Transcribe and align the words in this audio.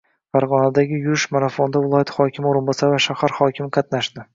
Farg‘onadagi 0.35 0.99
yurish 1.03 1.27
marafonida 1.37 1.85
viloyat 1.85 2.17
hokimi 2.19 2.51
o‘rinbosari 2.55 2.99
va 3.01 3.07
shahar 3.09 3.41
hokimi 3.43 3.75
qatnashdi 3.81 4.29